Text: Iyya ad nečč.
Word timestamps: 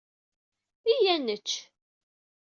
Iyya 0.91 1.11
ad 1.19 1.23
nečč. 1.25 1.49